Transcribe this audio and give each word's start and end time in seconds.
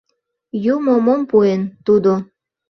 —Юмо 0.73 0.93
мом 1.05 1.21
пуэн, 1.29 1.61
тудо. 1.85 2.11